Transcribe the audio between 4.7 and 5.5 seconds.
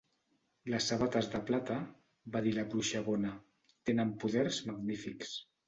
magnífics".